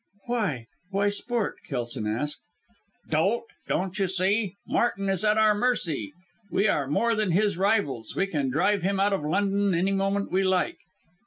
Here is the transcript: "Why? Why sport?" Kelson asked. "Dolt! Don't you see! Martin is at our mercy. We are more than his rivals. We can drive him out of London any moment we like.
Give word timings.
"Why? 0.25 0.65
Why 0.89 1.09
sport?" 1.09 1.57
Kelson 1.69 2.07
asked. 2.07 2.39
"Dolt! 3.11 3.43
Don't 3.67 3.99
you 3.99 4.07
see! 4.07 4.55
Martin 4.65 5.07
is 5.09 5.23
at 5.23 5.37
our 5.37 5.53
mercy. 5.53 6.11
We 6.49 6.67
are 6.67 6.87
more 6.87 7.13
than 7.15 7.33
his 7.33 7.55
rivals. 7.55 8.15
We 8.15 8.25
can 8.25 8.49
drive 8.49 8.81
him 8.81 8.99
out 8.99 9.13
of 9.13 9.23
London 9.23 9.75
any 9.75 9.91
moment 9.91 10.31
we 10.31 10.41
like. 10.43 10.79